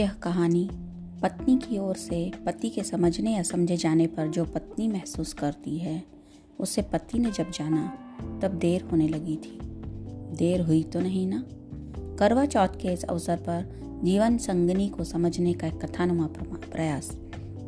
[0.00, 0.70] यह कहानी
[1.22, 5.78] पत्नी की ओर से पति के समझने या समझे जाने पर जो पत्नी महसूस करती
[5.78, 6.04] है,
[6.60, 7.98] उसे पति ने जब जाना,
[8.42, 9.58] तब देर होने लगी थी।
[10.36, 11.44] देर हुई तो नहीं ना?
[12.16, 16.26] करवा चौथ के इस अवसर पर जीवन संगनी को समझने का एक कथानुमा
[16.72, 17.18] प्रयास।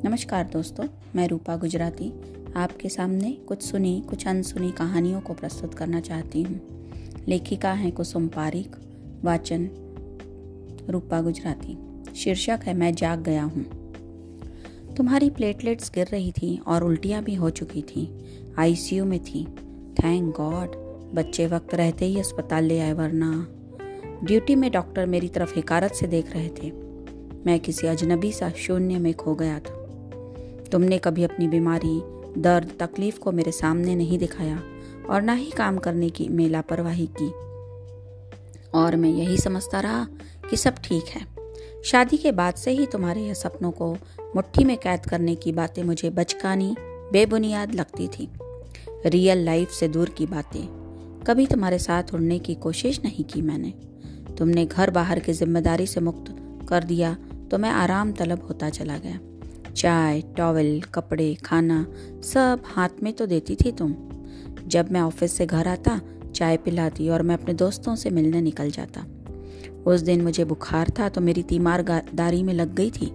[0.04, 0.84] नमस्कार दोस्तों,
[1.16, 2.12] मैं रूपा गुजराती,
[2.56, 6.60] आपके सामने कुछ सुनी, कुछ अनसुनी कहानियों को प्रस्तुत करना चाहती हूँ।
[7.28, 8.76] लेखिका हैं कुसुम पारिक,
[9.24, 9.70] वाचन
[10.90, 13.82] रूपा गुजराती। शीर्षक है, मैं जाग गया हूँ।
[14.96, 18.24] तुम्हारी प्लेटलेट्स गिर रही थी और उल्टियाँ भी हो चुकी थी।
[18.58, 19.46] आईसीयू में थी।
[20.04, 20.68] थैंक गॉड,
[21.14, 23.46] बच्चे वक्त रहते ही अस्पताल ले आए, वरना।
[24.24, 26.72] ड्यूटी में डॉक्टर मेरी तरफ़ हिकारत से देख रहे थे।
[27.46, 29.82] मैं किसी अजनबी सा शून्य में खो गया था।
[30.72, 32.02] तुमने कभी अपनी बीमारी,
[32.40, 34.62] दर्द, तकलीफ़ को मेरे सामने नहीं दिखाया
[35.10, 37.28] और ना ही काम करने की में लापरवाही की।
[38.74, 40.06] और मैं यही समझता रहा
[40.50, 41.41] कि सब ठीक है।
[41.84, 43.92] शादी के बाद से ही तुम्हारे यह सपनों को
[44.36, 46.74] मुट्ठी में कैद करने की बातें मुझे बचकानी,
[47.12, 48.28] बेबुनियाद लगती थी।
[49.06, 50.66] रियल लाइफ से दूर की बातें।
[51.26, 53.70] कभी तुम्हारे साथ उड़ने की कोशिश नहीं की मैंने।
[54.38, 56.34] तुमने घर बाहर की ज़िम्मेदारी से मुक्त
[56.68, 57.16] कर दिया
[57.50, 59.18] तो मैं आराम तलब होता चला गया।
[59.72, 61.84] चाय टॉवल कपड़े, खाना,
[62.24, 63.94] सब हाथ में तो देती थी तुम।
[64.66, 66.00] जब मैं ऑफ़िस से घर आता,
[66.34, 69.04] चाय पिलाती और मैं अपने दोस्तों से मिलने निकल जाता।
[69.86, 73.12] उस दिन मुझे बुखार था तो मेरी तीमारदारी में लग गई थी।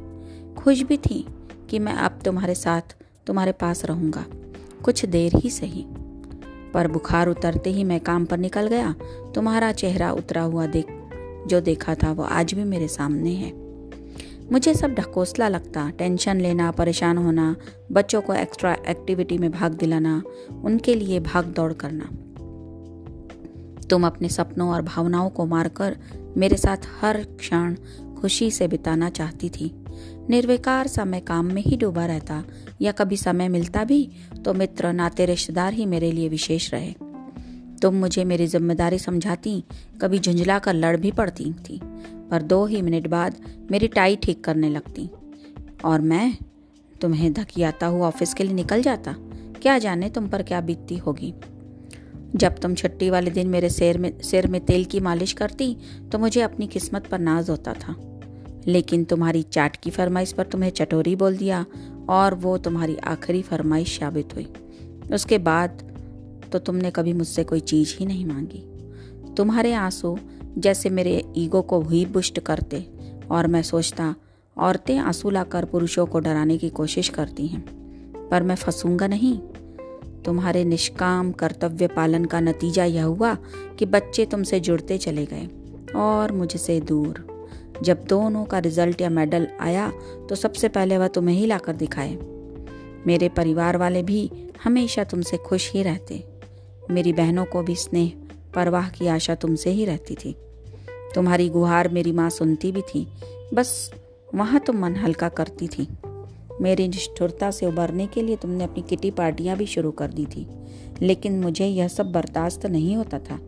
[0.58, 1.26] खुश भी थी
[1.70, 2.82] कि मैं अब तुम्हारे साथ,
[3.28, 4.26] तुम्हारे पास रहूँगा।
[4.84, 5.86] कुछ देर ही सही।
[6.74, 8.96] पर बुखार उतरते ही मैं काम पर निकल गया।
[9.36, 10.86] तुम्हारा चेहरा उतरा हुआ देख,
[11.48, 13.68] जो देखा था वो आज भी मेरे सामने है।
[14.52, 17.56] मुझे सब ढकोसला लगता। टेंशन लेना, परेशान होना,
[17.92, 20.24] बच्चों को एक्स्ट्रा एक्टिविटी में भाग दिलाना,
[20.64, 22.10] उनके लिए भाग दौड़ करना।
[23.90, 25.98] तुम अपने सपनों और भावनाओं को मारकर
[26.38, 27.76] मेरे साथ हर क्षण
[28.22, 29.72] खुशी से बिताना चाहती थी।
[30.30, 32.44] निर्विकार सा मैं काम में ही डूबा रहता,
[32.82, 34.10] या कभी समय मिलता भी
[34.46, 36.94] तो मित्र नाते रिश्तेदार ही मेरे लिए विशेष रहे।
[37.82, 39.64] तुम मुझे मेरी ज़िम्मेदारी समझाती,
[40.02, 41.80] कभी झुंझला कर लड़ भी पड़ती थी,
[42.32, 43.36] पर दो ही मिनट बाद
[43.72, 45.10] मेरी टाई ठीक करने लगती।
[45.86, 46.38] और मैं?
[47.02, 49.16] तुम्हें धकियाता हुआ ऑफ़िस के लिए निकल जाता?
[49.62, 51.34] क्या जाने तुम पर क्या बीतती होगी?
[52.36, 55.76] जब तुम छुट्टी वाले दिन मेरे सिर में सिर में तेल की मालिश करती
[56.12, 57.96] तो मुझे अपनी किस्मत पर नाज होता था।
[58.68, 61.66] लेकिन तुम्हारी चाट की फरमाइश पर तुम्हें चटोरी बोल दिया,
[62.10, 64.48] और वो तुम्हारी आखिरी फरमाइश साबित हुई।
[65.14, 65.84] उसके बाद
[66.52, 68.64] तो तुमने कभी मुझसे कोई चीज़ ही नहीं मांगी।
[69.36, 70.18] तुम्हारे आँसू
[70.58, 72.86] जैसे मेरे ईगो को हुई बुष्ट करते,
[73.32, 74.16] और मैं सोचता,
[74.58, 77.64] औरतें आँसू लाकर पुरुषों को डराने की कोशिश करती हैं,
[78.30, 79.40] पर मैं फंसूँगा नहीं।
[80.28, 83.34] तुम्हारे निष्काम कर्तव्य पालन का नतीजा यह हुआ
[83.80, 85.48] कि बच्चे तुमसे जुड़ते चले गए
[85.96, 87.26] और मुझसे दूर।
[87.84, 89.90] जब दोनों का रिज़ल्ट या मेडल आया
[90.30, 92.18] तो सबसे पहले वह तुम्हें ही लाकर दिखाए।
[93.08, 94.30] मेरे परिवार वाले भी
[94.64, 96.24] हमेशा तुमसे खुश ही रहते।
[96.92, 98.12] मेरी बहनों को भी स्नेह,
[98.54, 100.36] परवाह की आशा तुमसे ही रहती थी।
[101.16, 103.08] तुम्हारी गुहार मेरी माँ सुनती भी थी।
[103.54, 103.92] बस
[104.36, 105.88] वहाँ तुम मन हल्का करती थी।
[106.62, 110.48] मेरी निष्ठुरता से उबरने के लिए तुमने अपनी किटी पार्टियाँ भी शुरू कर दी थी।
[111.02, 113.40] लेकिन मुझे यह सब बर्दाश्त नहीं होता था,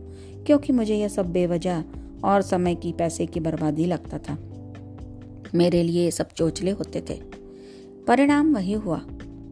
[0.46, 1.82] क्योंकि मुझे यह सब बेवजह
[2.24, 4.38] और समय की पैसे की बर्बादी लगता था।
[5.54, 7.20] मेरे लिए सब चोचले होते थे।
[8.08, 9.00] परिणाम वही हुआ।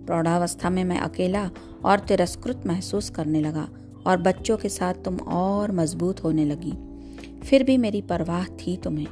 [0.07, 1.51] प्रौढ़ावस्था में मैं अकेला
[1.85, 3.69] और तिरस्कृत महसूस करने लगा
[4.07, 6.73] और बच्चों के साथ तुम और मज़बूत होने लगी।
[7.41, 9.07] फिर भी मेरी परवाह थी तुम्हें।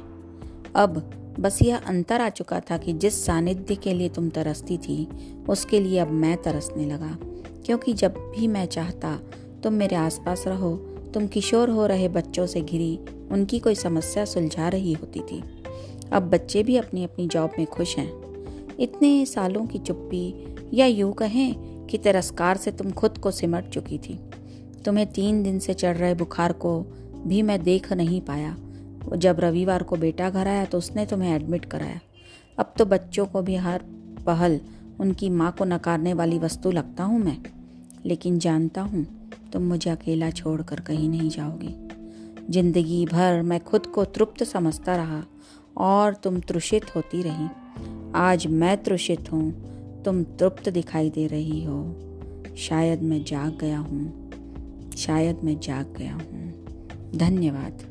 [0.75, 5.07] अब बस यह अंतर आ चुका था कि जिस सानिध्य के लिए तुम तरसती थी,
[5.49, 7.17] उसके लिए अब मैं तरसने लगा।
[7.65, 9.19] क्योंकि जब भी मैं चाहता,
[9.63, 10.75] तुम मेरे आसपास रहो,
[11.13, 12.99] तुम किशोर हो रहे बच्चों से घिरी,
[13.31, 15.43] उनकी कोई समस्या सुलझा रही होती थी।
[16.11, 18.27] अब बच्चे भी अपनी अपनी जॉब में खुश हैं।
[18.79, 21.55] इतने सालों की चुप्पी, या यूँ कहें
[21.85, 24.19] कि तिरस्कार से तुम खुद को सिमट चुकी थी।
[24.85, 26.85] तुम्हें तीन दिन से चढ़ रहे बुखार को
[27.27, 28.57] भी मैं देख नहीं पाया।
[29.15, 31.99] जब रविवार को बेटा घर आया तो उसने तुम्हें एडमिट कराया।
[32.57, 33.81] अब तो बच्चों को भी हर
[34.27, 34.59] पहल,
[34.99, 37.37] उनकी माँ को नकारने वाली वस्तु लगता हूँ मैं।
[38.05, 39.05] लेकिन जानता हूँ,
[39.53, 41.75] तुम मुझे अकेला छोड़कर कहीं नहीं जाओगी।
[42.49, 45.23] ज़िंदगी भर मैं खुद को तृप्त समझता रहा
[45.77, 47.47] और तुम तृषित होती रही।
[48.15, 49.51] आज मैं तृषित हूँ,
[50.03, 51.83] तुम तृप्त दिखाई दे रही हो।
[52.57, 54.29] शायद मैं जाग गया हूँ,
[54.97, 57.85] शायद मैं जाग गया हूँ। धन्यवाद।